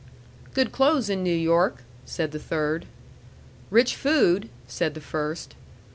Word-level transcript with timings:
"Good 0.55 0.71
clothes 0.71 1.11
in 1.11 1.21
New 1.21 1.29
York," 1.35 1.83
said 2.05 2.31
the 2.31 2.39
third. 2.39 2.87
"Rich 3.69 3.95
food," 3.95 4.49
said 4.65 4.95
the 4.95 4.99
first. 4.99 5.53